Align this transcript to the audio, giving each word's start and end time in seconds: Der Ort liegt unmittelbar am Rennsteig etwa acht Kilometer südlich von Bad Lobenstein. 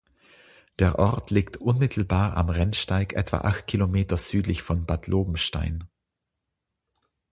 Der 0.79 0.97
Ort 0.97 1.29
liegt 1.29 1.57
unmittelbar 1.57 2.35
am 2.35 2.49
Rennsteig 2.49 3.13
etwa 3.13 3.41
acht 3.41 3.67
Kilometer 3.67 4.17
südlich 4.17 4.63
von 4.63 4.87
Bad 4.87 5.05
Lobenstein. 5.05 5.83